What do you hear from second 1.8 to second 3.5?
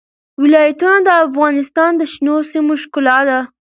د شنو سیمو ښکلا ده.